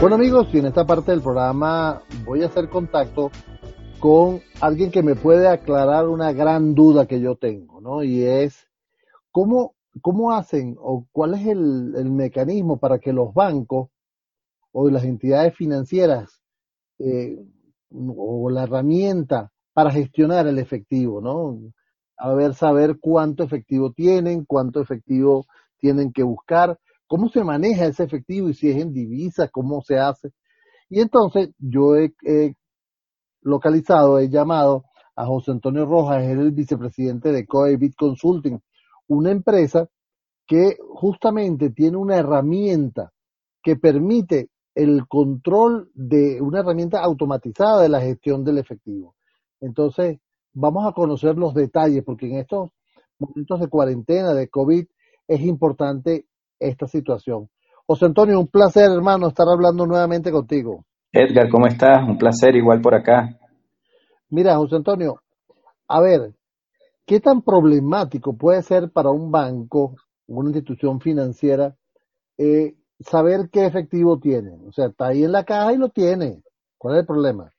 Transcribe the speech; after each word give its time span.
Bueno 0.00 0.14
amigos, 0.14 0.48
y 0.54 0.58
en 0.58 0.64
esta 0.64 0.86
parte 0.86 1.10
del 1.10 1.20
programa 1.20 2.00
voy 2.24 2.42
a 2.42 2.46
hacer 2.46 2.70
contacto 2.70 3.30
con 3.98 4.40
alguien 4.62 4.90
que 4.90 5.02
me 5.02 5.14
puede 5.14 5.46
aclarar 5.46 6.08
una 6.08 6.32
gran 6.32 6.74
duda 6.74 7.04
que 7.04 7.20
yo 7.20 7.36
tengo, 7.36 7.82
¿no? 7.82 8.02
Y 8.02 8.22
es, 8.22 8.66
¿cómo, 9.30 9.74
cómo 10.00 10.32
hacen 10.32 10.74
o 10.80 11.06
cuál 11.12 11.34
es 11.34 11.46
el, 11.46 11.92
el 11.96 12.10
mecanismo 12.10 12.78
para 12.78 12.98
que 12.98 13.12
los 13.12 13.34
bancos 13.34 13.90
o 14.72 14.88
las 14.88 15.04
entidades 15.04 15.54
financieras 15.54 16.40
eh, 16.98 17.36
o 17.90 18.48
la 18.48 18.62
herramienta 18.62 19.52
para 19.74 19.90
gestionar 19.90 20.46
el 20.46 20.58
efectivo, 20.58 21.20
¿no? 21.20 21.58
A 22.16 22.32
ver, 22.32 22.54
saber 22.54 22.96
cuánto 23.00 23.44
efectivo 23.44 23.92
tienen, 23.92 24.46
cuánto 24.46 24.80
efectivo 24.80 25.44
tienen 25.78 26.10
que 26.10 26.22
buscar, 26.22 26.78
cómo 27.10 27.28
se 27.28 27.42
maneja 27.42 27.86
ese 27.86 28.04
efectivo 28.04 28.48
y 28.48 28.54
si 28.54 28.70
es 28.70 28.76
en 28.76 28.92
divisas, 28.92 29.50
cómo 29.50 29.82
se 29.82 29.98
hace. 29.98 30.30
Y 30.88 31.00
entonces 31.00 31.50
yo 31.58 31.96
he, 31.96 32.14
localizado, 33.42 34.20
he 34.20 34.28
llamado 34.28 34.84
a 35.16 35.26
José 35.26 35.50
Antonio 35.50 35.86
Rojas, 35.86 36.22
es 36.22 36.30
el 36.30 36.52
vicepresidente 36.52 37.32
de 37.32 37.46
Coebit 37.46 37.96
Consulting, 37.96 38.60
una 39.08 39.32
empresa 39.32 39.88
que 40.46 40.76
justamente 40.88 41.70
tiene 41.70 41.96
una 41.96 42.16
herramienta 42.16 43.10
que 43.60 43.74
permite 43.74 44.50
el 44.76 45.08
control 45.08 45.90
de 45.94 46.40
una 46.40 46.60
herramienta 46.60 47.00
automatizada 47.00 47.82
de 47.82 47.88
la 47.88 48.00
gestión 48.00 48.44
del 48.44 48.58
efectivo. 48.58 49.16
Entonces, 49.60 50.20
vamos 50.52 50.86
a 50.86 50.92
conocer 50.92 51.34
los 51.34 51.54
detalles, 51.54 52.04
porque 52.04 52.26
en 52.26 52.38
estos 52.38 52.70
momentos 53.18 53.58
de 53.58 53.68
cuarentena, 53.68 54.32
de 54.32 54.48
COVID, 54.48 54.86
es 55.26 55.40
importante 55.40 56.26
esta 56.60 56.86
situación. 56.86 57.48
José 57.86 58.06
Antonio, 58.06 58.38
un 58.38 58.46
placer, 58.46 58.88
hermano, 58.88 59.26
estar 59.26 59.48
hablando 59.48 59.84
nuevamente 59.86 60.30
contigo. 60.30 60.84
Edgar, 61.12 61.48
¿cómo 61.48 61.66
estás? 61.66 62.06
Un 62.06 62.18
placer, 62.18 62.54
igual 62.54 62.80
por 62.80 62.94
acá. 62.94 63.36
Mira, 64.28 64.56
José 64.56 64.76
Antonio, 64.76 65.20
a 65.88 66.00
ver, 66.00 66.34
¿qué 67.04 67.18
tan 67.18 67.42
problemático 67.42 68.36
puede 68.36 68.62
ser 68.62 68.90
para 68.92 69.10
un 69.10 69.32
banco, 69.32 69.96
una 70.28 70.50
institución 70.50 71.00
financiera, 71.00 71.74
eh, 72.38 72.76
saber 73.00 73.50
qué 73.50 73.66
efectivo 73.66 74.20
tiene? 74.20 74.52
O 74.68 74.72
sea, 74.72 74.86
está 74.86 75.08
ahí 75.08 75.24
en 75.24 75.32
la 75.32 75.44
caja 75.44 75.72
y 75.72 75.78
lo 75.78 75.88
tiene. 75.88 76.42
¿Cuál 76.78 76.94
es 76.94 77.00
el 77.00 77.06
problema? 77.06 77.50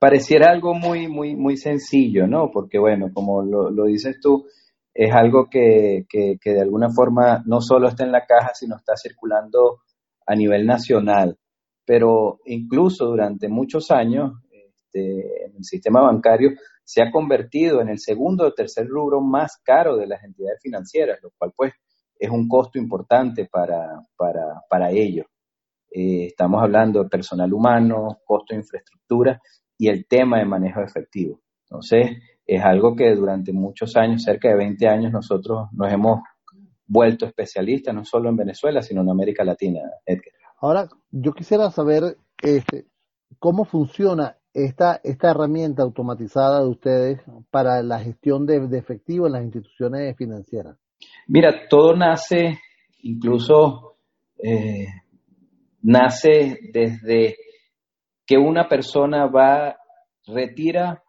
Pareciera 0.00 0.50
algo 0.50 0.74
muy, 0.74 1.06
muy, 1.06 1.36
muy 1.36 1.56
sencillo, 1.56 2.26
¿no? 2.26 2.50
Porque, 2.52 2.78
bueno, 2.80 3.10
como 3.14 3.42
lo, 3.42 3.70
lo 3.70 3.84
dices 3.84 4.18
tú, 4.20 4.44
es 4.98 5.14
algo 5.14 5.48
que, 5.48 6.06
que, 6.08 6.38
de 6.42 6.60
alguna 6.60 6.90
forma 6.90 7.40
no 7.46 7.60
solo 7.60 7.86
está 7.86 8.02
en 8.02 8.10
la 8.10 8.26
caja, 8.26 8.50
sino 8.52 8.74
está 8.74 8.94
circulando 8.96 9.82
a 10.26 10.34
nivel 10.34 10.66
nacional. 10.66 11.38
Pero 11.86 12.40
incluso 12.46 13.06
durante 13.06 13.46
muchos 13.46 13.92
años, 13.92 14.32
este, 14.50 15.44
en 15.44 15.56
el 15.56 15.64
sistema 15.64 16.00
bancario 16.00 16.50
se 16.82 17.00
ha 17.00 17.12
convertido 17.12 17.80
en 17.80 17.90
el 17.90 18.00
segundo 18.00 18.44
o 18.44 18.52
tercer 18.52 18.88
rubro 18.88 19.20
más 19.20 19.60
caro 19.62 19.96
de 19.96 20.08
las 20.08 20.24
entidades 20.24 20.58
financieras, 20.60 21.20
lo 21.22 21.30
cual 21.38 21.52
pues 21.54 21.74
es 22.18 22.28
un 22.28 22.48
costo 22.48 22.80
importante 22.80 23.46
para, 23.46 24.02
para, 24.16 24.64
para 24.68 24.90
ellos. 24.90 25.26
Eh, 25.92 26.26
estamos 26.26 26.60
hablando 26.60 27.04
de 27.04 27.08
personal 27.08 27.52
humano, 27.52 28.18
costo 28.24 28.52
de 28.52 28.62
infraestructura 28.62 29.40
y 29.78 29.88
el 29.90 30.08
tema 30.08 30.40
de 30.40 30.44
manejo 30.44 30.80
efectivo. 30.80 31.40
Entonces, 31.70 32.18
es 32.48 32.64
algo 32.64 32.96
que 32.96 33.14
durante 33.14 33.52
muchos 33.52 33.94
años, 33.96 34.22
cerca 34.22 34.48
de 34.48 34.56
20 34.56 34.88
años, 34.88 35.12
nosotros 35.12 35.68
nos 35.72 35.92
hemos 35.92 36.20
vuelto 36.86 37.26
especialistas, 37.26 37.94
no 37.94 38.06
solo 38.06 38.30
en 38.30 38.36
Venezuela, 38.36 38.80
sino 38.80 39.02
en 39.02 39.10
América 39.10 39.44
Latina, 39.44 39.80
Edgar. 40.06 40.32
Ahora, 40.58 40.88
yo 41.10 41.32
quisiera 41.32 41.70
saber 41.70 42.16
este, 42.42 42.86
cómo 43.38 43.66
funciona 43.66 44.38
esta, 44.54 44.98
esta 45.04 45.30
herramienta 45.30 45.82
automatizada 45.82 46.60
de 46.60 46.70
ustedes 46.70 47.20
para 47.50 47.82
la 47.82 48.00
gestión 48.00 48.46
de, 48.46 48.66
efectivo 48.78 49.26
en 49.26 49.32
las 49.34 49.44
instituciones 49.44 50.16
financieras. 50.16 50.78
Mira, 51.26 51.68
todo 51.68 51.94
nace, 51.94 52.58
incluso 53.02 53.98
eh, 54.42 54.86
nace 55.82 56.58
desde 56.72 57.36
que 58.26 58.38
una 58.38 58.66
persona 58.68 59.26
va, 59.26 59.76
retira 60.26 61.02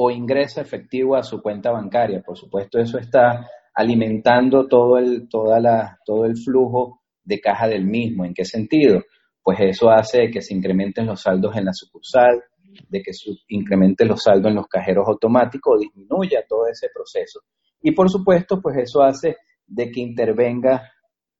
o 0.00 0.12
ingresa 0.12 0.60
efectivo 0.60 1.16
a 1.16 1.24
su 1.24 1.42
cuenta 1.42 1.72
bancaria. 1.72 2.22
Por 2.22 2.38
supuesto, 2.38 2.78
eso 2.78 2.98
está 2.98 3.48
alimentando 3.74 4.68
todo 4.68 4.96
el, 4.96 5.28
la, 5.60 5.98
todo 6.06 6.24
el 6.24 6.36
flujo 6.36 7.00
de 7.24 7.40
caja 7.40 7.66
del 7.66 7.84
mismo. 7.84 8.24
¿En 8.24 8.32
qué 8.32 8.44
sentido? 8.44 9.02
Pues 9.42 9.58
eso 9.58 9.90
hace 9.90 10.30
que 10.30 10.40
se 10.40 10.54
incrementen 10.54 11.04
los 11.04 11.22
saldos 11.22 11.56
en 11.56 11.64
la 11.64 11.72
sucursal, 11.72 12.40
de 12.88 13.02
que 13.02 13.12
se 13.12 13.32
incrementen 13.48 14.06
los 14.06 14.22
saldos 14.22 14.50
en 14.50 14.54
los 14.54 14.68
cajeros 14.68 15.08
automáticos, 15.08 15.80
disminuya 15.80 16.44
todo 16.48 16.68
ese 16.68 16.90
proceso. 16.94 17.40
Y 17.82 17.90
por 17.90 18.08
supuesto, 18.08 18.60
pues 18.62 18.76
eso 18.76 19.02
hace 19.02 19.34
de 19.66 19.90
que 19.90 20.00
intervenga 20.00 20.92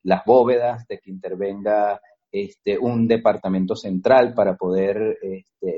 las 0.02 0.24
bóvedas, 0.26 0.84
de 0.88 0.98
que 0.98 1.12
intervenga 1.12 2.00
este, 2.32 2.76
un 2.76 3.06
departamento 3.06 3.76
central 3.76 4.34
para 4.34 4.56
poder 4.56 5.16
este, 5.22 5.77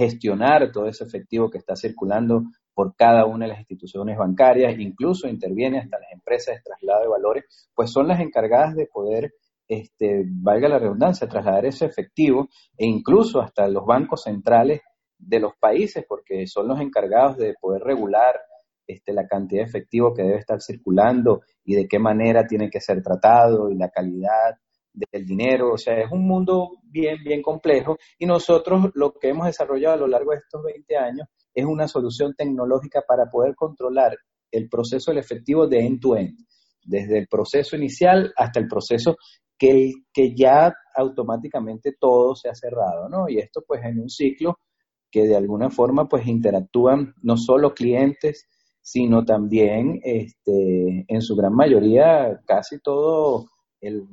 gestionar 0.00 0.72
todo 0.72 0.86
ese 0.86 1.04
efectivo 1.04 1.50
que 1.50 1.58
está 1.58 1.76
circulando 1.76 2.44
por 2.72 2.96
cada 2.96 3.26
una 3.26 3.44
de 3.44 3.50
las 3.52 3.58
instituciones 3.58 4.16
bancarias, 4.16 4.78
incluso 4.78 5.28
interviene 5.28 5.78
hasta 5.78 5.98
las 5.98 6.10
empresas 6.12 6.56
de 6.56 6.62
traslado 6.62 7.02
de 7.02 7.08
valores, 7.08 7.68
pues 7.74 7.90
son 7.90 8.08
las 8.08 8.20
encargadas 8.20 8.74
de 8.74 8.86
poder, 8.86 9.34
este, 9.68 10.24
valga 10.26 10.68
la 10.68 10.78
redundancia, 10.78 11.28
trasladar 11.28 11.66
ese 11.66 11.84
efectivo 11.84 12.48
e 12.78 12.86
incluso 12.86 13.42
hasta 13.42 13.68
los 13.68 13.84
bancos 13.84 14.22
centrales 14.22 14.80
de 15.18 15.38
los 15.38 15.52
países, 15.60 16.04
porque 16.08 16.46
son 16.46 16.68
los 16.68 16.80
encargados 16.80 17.36
de 17.36 17.54
poder 17.60 17.82
regular 17.82 18.40
este, 18.86 19.12
la 19.12 19.26
cantidad 19.26 19.62
de 19.62 19.68
efectivo 19.68 20.14
que 20.14 20.22
debe 20.22 20.38
estar 20.38 20.62
circulando 20.62 21.42
y 21.62 21.74
de 21.74 21.86
qué 21.86 21.98
manera 21.98 22.46
tiene 22.46 22.70
que 22.70 22.80
ser 22.80 23.02
tratado 23.02 23.70
y 23.70 23.76
la 23.76 23.90
calidad 23.90 24.56
del 25.10 25.24
dinero, 25.24 25.72
o 25.72 25.78
sea, 25.78 25.94
es 26.00 26.10
un 26.10 26.26
mundo 26.26 26.70
bien, 26.82 27.18
bien 27.24 27.42
complejo 27.42 27.96
y 28.18 28.26
nosotros 28.26 28.90
lo 28.94 29.12
que 29.12 29.28
hemos 29.28 29.46
desarrollado 29.46 29.94
a 29.94 29.98
lo 29.98 30.06
largo 30.06 30.32
de 30.32 30.38
estos 30.38 30.62
20 30.62 30.96
años 30.96 31.28
es 31.54 31.64
una 31.64 31.88
solución 31.88 32.34
tecnológica 32.36 33.02
para 33.06 33.26
poder 33.30 33.54
controlar 33.54 34.16
el 34.50 34.68
proceso 34.68 35.10
del 35.10 35.18
efectivo 35.18 35.66
de 35.66 35.86
end-to-end, 35.86 36.36
desde 36.84 37.18
el 37.18 37.28
proceso 37.28 37.76
inicial 37.76 38.32
hasta 38.36 38.60
el 38.60 38.66
proceso 38.66 39.16
que, 39.58 39.92
que 40.12 40.34
ya 40.34 40.72
automáticamente 40.96 41.92
todo 41.98 42.34
se 42.34 42.48
ha 42.48 42.54
cerrado, 42.54 43.08
¿no? 43.08 43.28
Y 43.28 43.38
esto 43.38 43.62
pues 43.66 43.82
en 43.84 44.00
un 44.00 44.08
ciclo 44.08 44.58
que 45.10 45.26
de 45.26 45.36
alguna 45.36 45.70
forma 45.70 46.08
pues 46.08 46.26
interactúan 46.26 47.14
no 47.22 47.36
solo 47.36 47.74
clientes, 47.74 48.46
sino 48.80 49.24
también 49.24 50.00
este, 50.02 51.04
en 51.06 51.20
su 51.20 51.36
gran 51.36 51.54
mayoría 51.54 52.40
casi 52.46 52.80
todo 52.80 53.46
el, 53.80 54.06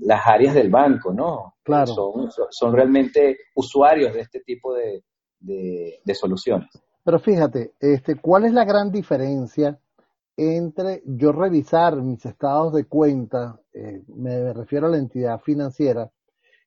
las 0.00 0.26
áreas 0.26 0.54
del 0.54 0.70
banco, 0.70 1.12
¿no? 1.12 1.56
Claro. 1.62 1.86
Son, 1.86 2.30
son 2.50 2.72
realmente 2.74 3.38
usuarios 3.54 4.14
de 4.14 4.20
este 4.20 4.40
tipo 4.40 4.74
de, 4.74 5.04
de, 5.40 6.14
soluciones. 6.14 6.68
Pero 7.04 7.18
fíjate, 7.18 7.72
este, 7.80 8.16
¿cuál 8.16 8.44
es 8.44 8.52
la 8.52 8.64
gran 8.64 8.90
diferencia 8.90 9.78
entre 10.36 11.02
yo 11.04 11.32
revisar 11.32 12.00
mis 12.00 12.24
estados 12.24 12.72
de 12.72 12.84
cuenta, 12.84 13.60
eh, 13.74 14.02
me 14.08 14.52
refiero 14.52 14.86
a 14.86 14.90
la 14.90 14.98
entidad 14.98 15.40
financiera, 15.40 16.10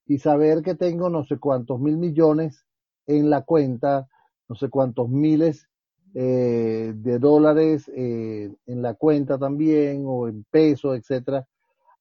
y 0.06 0.20
saber 0.20 0.62
que 0.62 0.76
tengo 0.76 1.10
no 1.10 1.24
sé 1.24 1.40
cuántos 1.40 1.80
mil 1.80 1.98
millones 1.98 2.66
en 3.08 3.30
la 3.30 3.42
cuenta, 3.42 4.08
no 4.48 4.56
sé 4.56 4.70
cuántos 4.70 5.10
miles 5.10 5.68
eh, 6.14 6.94
de 6.96 7.20
dólares 7.20 7.90
eh, 7.96 8.54
en 8.68 8.82
la 8.82 8.94
cuenta 8.94 9.38
también, 9.40 10.04
o 10.06 10.28
en 10.28 10.44
pesos, 10.52 10.98
etcétera, 10.98 11.48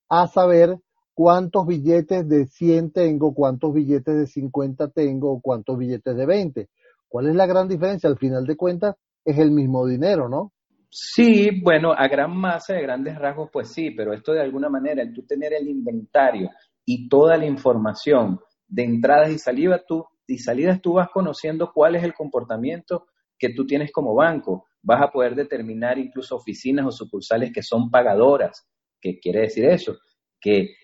a 0.09 0.27
saber 0.27 0.77
cuántos 1.13 1.65
billetes 1.67 2.27
de 2.27 2.45
100 2.45 2.91
tengo, 2.91 3.33
cuántos 3.33 3.73
billetes 3.73 4.15
de 4.15 4.27
50 4.27 4.89
tengo, 4.89 5.39
cuántos 5.41 5.77
billetes 5.77 6.15
de 6.15 6.25
20. 6.25 6.69
¿Cuál 7.07 7.27
es 7.27 7.35
la 7.35 7.45
gran 7.45 7.67
diferencia? 7.67 8.09
Al 8.09 8.17
final 8.17 8.45
de 8.45 8.55
cuentas 8.55 8.95
es 9.23 9.37
el 9.37 9.51
mismo 9.51 9.85
dinero, 9.85 10.27
¿no? 10.27 10.51
Sí, 10.89 11.49
bueno, 11.61 11.91
a 11.91 12.07
gran 12.07 12.35
masa 12.35 12.75
de 12.75 12.83
grandes 12.83 13.17
rasgos, 13.17 13.49
pues 13.51 13.71
sí, 13.71 13.91
pero 13.91 14.13
esto 14.13 14.31
de 14.33 14.41
alguna 14.41 14.69
manera, 14.69 15.01
el 15.01 15.13
tú 15.13 15.25
tener 15.25 15.53
el 15.53 15.67
inventario 15.67 16.51
y 16.85 17.09
toda 17.09 17.37
la 17.37 17.45
información 17.45 18.39
de 18.67 18.83
entradas 18.83 19.31
y 19.31 19.39
salidas, 19.39 19.81
tú, 19.87 20.05
y 20.27 20.37
salidas, 20.37 20.81
tú 20.81 20.93
vas 20.93 21.09
conociendo 21.11 21.71
cuál 21.73 21.95
es 21.95 22.03
el 22.03 22.13
comportamiento 22.13 23.07
que 23.39 23.53
tú 23.53 23.65
tienes 23.65 23.91
como 23.91 24.13
banco. 24.13 24.65
Vas 24.81 25.01
a 25.01 25.11
poder 25.11 25.35
determinar 25.35 25.97
incluso 25.97 26.35
oficinas 26.35 26.85
o 26.85 26.91
sucursales 26.91 27.51
que 27.51 27.63
son 27.63 27.89
pagadoras, 27.89 28.67
¿Qué 29.03 29.19
quiere 29.19 29.41
decir 29.41 29.65
eso? 29.65 29.97
Que 30.39 30.75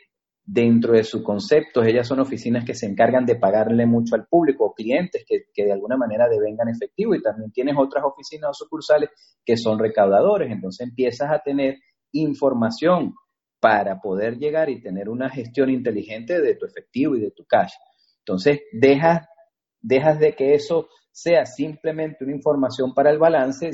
dentro 0.43 0.93
de 0.93 1.03
sus 1.03 1.23
conceptos, 1.23 1.87
ellas 1.87 2.05
son 2.07 2.19
oficinas 2.19 2.65
que 2.65 2.73
se 2.73 2.85
encargan 2.85 3.25
de 3.25 3.35
pagarle 3.35 3.85
mucho 3.85 4.15
al 4.15 4.25
público 4.27 4.65
o 4.65 4.73
clientes 4.73 5.23
que, 5.25 5.63
de 5.63 5.71
alguna 5.71 5.95
manera 5.95 6.27
devengan 6.27 6.67
efectivo 6.67 7.15
y 7.15 7.21
también 7.21 7.51
tienes 7.51 7.75
otras 7.77 8.03
oficinas 8.03 8.49
o 8.49 8.53
sucursales 8.53 9.09
que 9.45 9.55
son 9.55 9.79
recaudadores. 9.79 10.51
Entonces 10.51 10.89
empiezas 10.89 11.31
a 11.31 11.39
tener 11.39 11.77
información 12.11 13.13
para 13.61 14.01
poder 14.01 14.37
llegar 14.37 14.69
y 14.69 14.81
tener 14.81 15.07
una 15.07 15.29
gestión 15.29 15.69
inteligente 15.69 16.41
de 16.41 16.55
tu 16.55 16.65
efectivo 16.65 17.15
y 17.15 17.21
de 17.21 17.31
tu 17.31 17.45
cash. 17.45 17.71
Entonces, 18.25 18.59
dejas 18.71 20.19
de 20.19 20.35
que 20.35 20.55
eso 20.55 20.89
sea 21.11 21.45
simplemente 21.45 22.23
una 22.23 22.35
información 22.35 22.93
para 22.93 23.11
el 23.11 23.17
balance, 23.17 23.69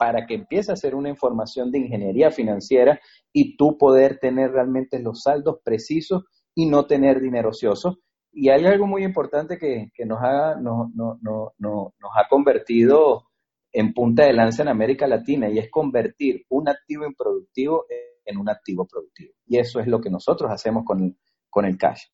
para 0.00 0.24
que 0.24 0.32
empiece 0.32 0.72
a 0.72 0.76
ser 0.76 0.94
una 0.94 1.10
información 1.10 1.70
de 1.70 1.80
ingeniería 1.80 2.30
financiera 2.30 2.98
y 3.34 3.54
tú 3.58 3.76
poder 3.76 4.18
tener 4.18 4.50
realmente 4.50 4.98
los 4.98 5.24
saldos 5.24 5.58
precisos 5.62 6.24
y 6.54 6.70
no 6.70 6.86
tener 6.86 7.20
dinero 7.20 7.50
ocioso. 7.50 7.98
Y 8.32 8.48
hay 8.48 8.64
algo 8.64 8.86
muy 8.86 9.04
importante 9.04 9.58
que, 9.58 9.90
nos, 10.06 10.18
ha, 10.22 10.54
no, 10.54 10.90
no, 10.94 11.18
no, 11.20 11.52
nos 11.58 12.10
ha 12.16 12.26
convertido 12.30 13.26
en 13.72 13.92
punta 13.92 14.24
de 14.24 14.32
lanza 14.32 14.62
en 14.62 14.68
América 14.68 15.06
Latina 15.06 15.50
y 15.50 15.58
es 15.58 15.70
convertir 15.70 16.46
un 16.48 16.70
activo 16.70 17.04
improductivo 17.04 17.84
en 18.24 18.38
un 18.38 18.48
activo 18.48 18.86
productivo. 18.86 19.34
Y 19.44 19.58
eso 19.58 19.80
es 19.80 19.86
lo 19.86 20.00
que 20.00 20.08
nosotros 20.08 20.50
hacemos 20.50 20.86
con, 20.86 21.14
con 21.50 21.66
el 21.66 21.76
cash. 21.76 22.04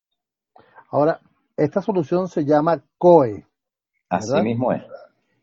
Ahora, 0.89 1.21
esta 1.55 1.81
solución 1.81 2.27
se 2.27 2.43
llama 2.43 2.83
COE. 2.97 3.47
Así 4.09 4.41
mismo 4.41 4.73
es. 4.73 4.83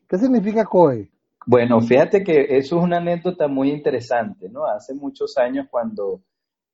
¿Qué 0.07 0.19
significa 0.19 0.63
COE? 0.63 1.09
Bueno, 1.47 1.79
fíjate 1.79 2.23
que 2.23 2.57
eso 2.57 2.77
es 2.77 2.83
una 2.83 2.97
anécdota 2.97 3.47
muy 3.47 3.69
interesante, 3.69 4.49
¿no? 4.49 4.65
Hace 4.65 4.95
muchos 4.95 5.37
años 5.37 5.67
cuando 5.69 6.23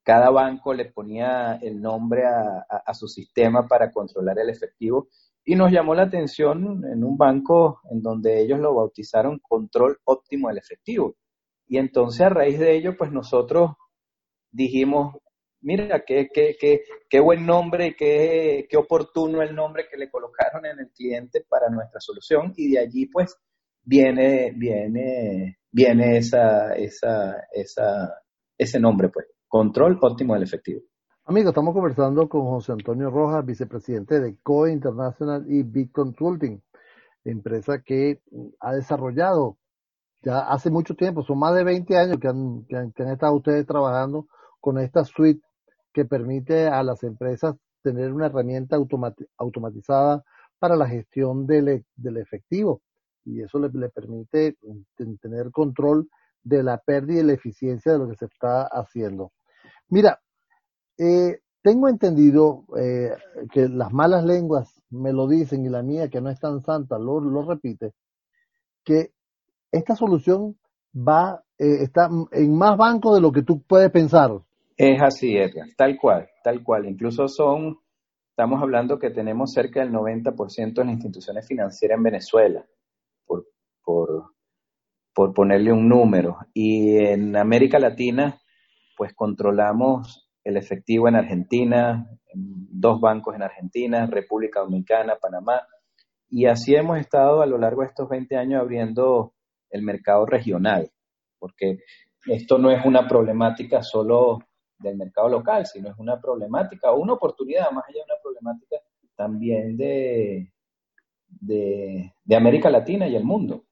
cada 0.04 0.30
banco 0.30 0.74
le 0.74 0.86
ponía 0.86 1.60
el 1.62 1.82
nombre 1.82 2.24
a, 2.26 2.66
a, 2.86 2.94
su 2.94 3.08
sistema 3.08 3.68
para 3.68 3.92
controlar 3.92 4.40
el 4.40 4.50
efectivo 4.50 5.10
y 5.44 5.56
nos 5.56 5.72
llamó 5.72 5.94
la 5.94 6.04
atención 6.04 6.84
en 6.86 7.04
un 7.04 7.18
banco 7.18 7.82
en 7.92 8.02
donde 8.02 8.42
ellos 8.42 8.60
lo 8.60 8.74
bautizaron 8.74 9.40
control 9.40 10.00
óptimo 10.06 10.48
del 10.48 10.60
efectivo. 10.60 11.16
Y 11.68 11.78
entonces 11.78 12.22
a 12.22 12.30
raíz 12.30 12.58
de 12.58 12.76
ello, 12.76 12.96
pues 12.98 13.12
nosotros 13.12 13.72
dijimos, 14.52 15.16
mira, 15.62 16.04
qué, 16.06 16.30
qué, 16.34 16.56
qué, 16.60 16.84
qué 17.10 17.20
buen 17.20 17.46
nombre, 17.46 17.96
qué, 17.96 18.68
qué 18.70 18.78
oportuno 18.78 19.42
el 19.42 19.54
nombre 19.54 19.88
que 19.90 19.98
le 19.98 20.10
colocaron 20.10 20.66
en 20.66 20.80
el 20.80 20.92
cliente 20.92 21.46
para 21.48 21.70
nuestra 21.70 22.00
solución 22.00 22.54
y 22.56 22.72
de 22.72 22.80
allí 22.80 23.08
pues 23.08 23.36
viene, 23.84 24.54
viene, 24.56 25.58
viene 25.72 26.18
esa, 26.18 26.74
esa, 26.74 27.48
esa, 27.54 28.14
ese 28.58 28.80
nombre 28.80 29.10
pues, 29.10 29.28
control 29.48 29.98
óptimo 30.02 30.34
del 30.34 30.44
efectivo. 30.44 30.82
Amigos, 31.26 31.50
estamos 31.50 31.74
conversando 31.74 32.28
con 32.28 32.42
José 32.46 32.72
Antonio 32.72 33.10
Rojas, 33.10 33.46
vicepresidente 33.46 34.20
de 34.20 34.38
COE 34.42 34.74
International 34.74 35.46
y 35.48 35.64
Big 35.64 35.92
Consulting, 35.92 36.62
empresa 37.24 37.82
que 37.86 38.22
ha 38.60 38.74
desarrollado 38.74 39.58
ya 40.24 40.40
hace 40.40 40.70
mucho 40.70 40.96
tiempo, 40.96 41.24
son 41.24 41.40
más 41.40 41.56
de 41.56 41.64
20 41.64 41.98
años 41.98 42.18
que 42.20 42.28
han, 42.28 42.66
que 42.68 42.76
han, 42.76 42.92
que 42.92 43.04
han 43.04 43.10
estado 43.10 43.36
ustedes 43.36 43.66
trabajando 43.66 44.28
con 44.60 44.78
esta 44.78 45.04
suite 45.04 45.42
que 45.94 46.06
permite 46.06 46.68
a 46.68 46.84
las 46.84 47.04
empresas 47.04 47.56
tener 47.82 48.14
una 48.14 48.28
herramienta 48.28 48.78
automatizada 49.38 50.24
para 50.60 50.76
la 50.76 50.88
gestión 50.88 51.48
del, 51.48 51.86
del 51.96 52.18
efectivo 52.18 52.82
y 53.26 53.42
eso 53.42 53.60
le, 53.60 53.90
permite 53.90 54.58
tener 55.22 55.52
control 55.52 56.10
de 56.44 56.64
la 56.64 56.78
pérdida 56.78 57.22
y 57.22 57.26
la 57.26 57.34
eficiencia 57.34 57.92
de 57.92 58.00
lo 58.00 58.10
que 58.10 58.16
se 58.16 58.26
está 58.26 58.64
haciendo. 58.64 59.32
Mira, 59.90 60.20
eh, 60.98 61.40
tengo 61.62 61.88
entendido 61.88 62.66
eh, 62.78 63.12
que 63.52 63.68
las 63.70 63.92
malas 63.94 64.26
lenguas 64.26 64.82
me 64.90 65.14
lo 65.14 65.28
dicen 65.28 65.66
y 65.66 65.70
la 65.70 65.84
mía, 65.84 66.10
que 66.10 66.22
no 66.22 66.30
es 66.30 66.40
tan 66.40 66.62
santa, 66.62 66.98
lo, 66.98 67.20
repite, 67.44 67.94
que 68.84 69.12
esta 69.72 69.96
solución 69.96 70.58
va, 70.96 71.44
eh, 71.58 71.84
está 71.84 72.10
en 72.32 72.58
más 72.58 72.78
bancos 72.78 73.16
de 73.16 73.22
lo 73.22 73.32
que 73.32 73.44
tú 73.44 73.62
puedes 73.62 73.92
pensar. 73.92 74.32
Es 74.76 75.02
así, 75.02 75.38
Edgar, 75.38 75.68
tal 75.78 75.98
cual, 75.98 76.28
tal 76.44 76.64
cual. 76.64 76.88
Incluso 76.88 77.28
son, 77.28 77.78
estamos 78.30 78.62
hablando 78.62 78.98
que 78.98 79.12
tenemos 79.12 79.54
cerca 79.54 79.82
del 79.82 79.92
90% 79.92 80.74
de 80.74 80.86
las 80.86 80.94
instituciones 80.94 81.48
financieras 81.48 81.98
en 81.98 82.04
Venezuela, 82.04 82.66
por, 83.92 84.34
por, 85.14 85.34
ponerle 85.34 85.74
un 85.74 85.90
número. 85.90 86.38
Y 86.54 86.98
en 86.98 87.36
América 87.36 87.80
Latina, 87.80 88.40
pues 88.96 89.14
controlamos 89.14 90.30
el 90.44 90.58
efectivo 90.58 91.08
en 91.08 91.16
Argentina, 91.16 92.08
en 92.34 92.68
dos 92.70 93.02
bancos 93.02 93.36
en 93.36 93.44
Argentina, 93.44 94.06
República 94.08 94.62
Dominicana, 94.62 95.18
Panamá. 95.22 95.62
Y 96.30 96.46
así 96.46 96.74
hemos 96.76 96.98
estado 96.98 97.42
a 97.42 97.46
lo 97.46 97.58
largo 97.58 97.82
de 97.82 97.88
estos 97.88 98.08
20 98.08 98.38
años 98.38 98.62
abriendo 98.62 99.34
el 99.70 99.82
mercado 99.84 100.26
regional, 100.26 100.90
porque 101.40 101.80
esto 102.26 102.58
no 102.58 102.72
es 102.72 102.86
una 102.86 103.08
problemática 103.08 103.82
solo 103.84 104.40
del 104.80 104.98
mercado 104.98 105.30
local, 105.30 105.66
sino 105.66 105.90
es 105.90 105.96
una 105.98 106.20
problemática 106.20 106.92
o 106.92 107.00
una 107.02 107.14
oportunidad, 107.14 107.72
más 107.72 107.84
allá 107.88 108.00
de 108.00 108.06
una 108.06 108.22
problemática 108.24 108.78
también 109.16 109.78
de, 109.78 110.52
de, 111.40 112.36
América 112.36 112.70
Latina 112.70 113.08
y 113.08 113.16
el 113.16 113.24
mundo. 113.24 113.66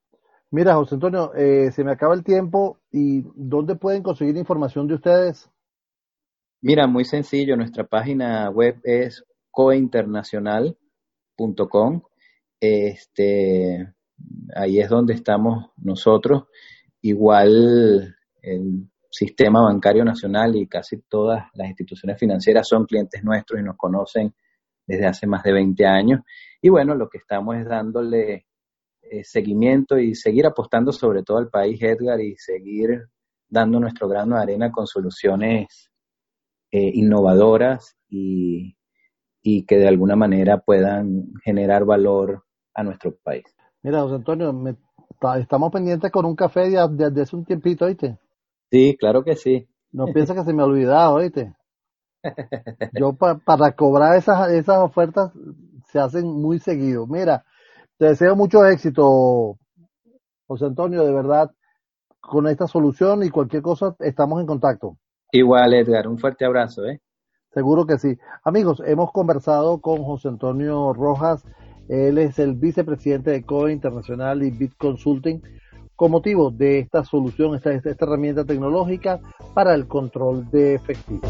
Mira, 0.51 0.75
José 0.75 0.95
Antonio, 0.95 1.33
eh, 1.35 1.71
se 1.71 1.83
me 1.83 1.91
acaba 1.91 2.15
el 2.15 2.23
tiempo 2.23 2.79
y 2.91 3.23
¿dónde 3.35 3.75
pueden 3.75 4.01
conseguir 4.01 4.35
información 4.35 4.87
de 4.87 4.95
ustedes? 4.95 5.47
Mira, 6.61 6.87
muy 6.87 7.05
sencillo, 7.05 7.55
nuestra 7.55 7.85
página 7.85 8.49
web 8.49 8.79
es 8.83 9.23
cointernacional.com. 9.51 12.01
Este, 12.59 13.93
ahí 14.55 14.79
es 14.79 14.89
donde 14.89 15.13
estamos 15.13 15.67
nosotros. 15.77 16.45
Igual 17.01 18.15
el 18.41 18.89
sistema 19.09 19.61
bancario 19.61 20.03
nacional 20.03 20.53
y 20.55 20.67
casi 20.67 20.97
todas 21.07 21.45
las 21.53 21.69
instituciones 21.69 22.19
financieras 22.19 22.67
son 22.67 22.85
clientes 22.85 23.23
nuestros 23.23 23.61
y 23.61 23.63
nos 23.63 23.77
conocen 23.77 24.33
desde 24.85 25.05
hace 25.05 25.25
más 25.27 25.43
de 25.43 25.53
20 25.53 25.85
años. 25.85 26.19
Y 26.61 26.67
bueno, 26.69 26.93
lo 26.95 27.07
que 27.07 27.19
estamos 27.19 27.55
es 27.55 27.65
dándole 27.65 28.48
eh, 29.09 29.23
seguimiento 29.23 29.97
y 29.97 30.15
seguir 30.15 30.45
apostando 30.45 30.91
sobre 30.91 31.23
todo 31.23 31.37
al 31.37 31.49
país, 31.49 31.81
Edgar, 31.81 32.19
y 32.21 32.35
seguir 32.37 33.07
dando 33.47 33.79
nuestro 33.79 34.07
grano 34.07 34.35
de 34.35 34.41
arena 34.43 34.71
con 34.71 34.85
soluciones 34.85 35.89
eh, 36.71 36.91
innovadoras 36.93 37.95
y, 38.07 38.77
y 39.41 39.65
que 39.65 39.77
de 39.77 39.87
alguna 39.87 40.15
manera 40.15 40.59
puedan 40.59 41.33
generar 41.43 41.85
valor 41.85 42.43
a 42.73 42.83
nuestro 42.83 43.15
país. 43.23 43.45
Mira, 43.81 44.01
José 44.01 44.15
Antonio, 44.15 44.53
me, 44.53 44.75
estamos 45.39 45.71
pendientes 45.71 46.11
con 46.11 46.25
un 46.25 46.35
café 46.35 46.69
desde 46.91 47.21
hace 47.21 47.35
un 47.35 47.45
tiempito, 47.45 47.85
¿oíste? 47.85 48.19
Sí, 48.69 48.95
claro 48.99 49.23
que 49.23 49.35
sí. 49.35 49.67
No 49.91 50.05
piensa 50.07 50.35
que 50.35 50.43
se 50.43 50.53
me 50.53 50.61
ha 50.61 50.65
olvidado, 50.65 51.15
¿oíste? 51.15 51.55
Yo 52.99 53.13
para 53.13 53.71
cobrar 53.71 54.17
esas, 54.17 54.51
esas 54.51 54.77
ofertas 54.79 55.31
se 55.91 55.99
hacen 55.99 56.27
muy 56.27 56.59
seguido. 56.59 57.07
Mira, 57.07 57.45
te 57.99 58.05
deseo 58.05 58.33
mucho 58.35 58.65
éxito, 58.65 59.57
José 60.47 60.65
Antonio, 60.65 61.03
de 61.03 61.11
verdad, 61.11 61.51
con 62.21 62.47
esta 62.47 62.65
solución 62.65 63.23
y 63.23 63.29
cualquier 63.29 63.61
cosa 63.61 63.93
estamos 63.99 64.39
en 64.39 64.47
contacto. 64.47 64.97
Igual, 65.33 65.73
Edgar, 65.73 66.07
un 66.07 66.17
fuerte 66.17 66.45
abrazo, 66.45 66.85
¿eh? 66.85 67.01
Seguro 67.53 67.85
que 67.85 67.97
sí. 67.97 68.17
Amigos, 68.45 68.81
hemos 68.85 69.11
conversado 69.11 69.81
con 69.81 70.01
José 70.03 70.29
Antonio 70.29 70.93
Rojas, 70.93 71.43
él 71.89 72.19
es 72.19 72.39
el 72.39 72.53
vicepresidente 72.53 73.31
de 73.31 73.43
COE 73.43 73.73
Internacional 73.73 74.43
y 74.43 74.51
Bit 74.51 74.77
Consulting 74.77 75.41
con 75.95 76.11
motivo 76.11 76.51
de 76.51 76.79
esta 76.79 77.03
solución, 77.03 77.55
esta, 77.55 77.73
esta 77.73 78.05
herramienta 78.05 78.45
tecnológica 78.45 79.19
para 79.53 79.75
el 79.75 79.87
control 79.87 80.49
de 80.49 80.75
efectivo. 80.75 81.27